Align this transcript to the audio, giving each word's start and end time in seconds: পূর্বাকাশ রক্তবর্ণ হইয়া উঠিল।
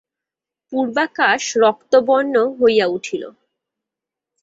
পূর্বাকাশ 0.71 1.43
রক্তবর্ণ 1.63 2.35
হইয়া 2.59 2.85
উঠিল। 2.87 3.23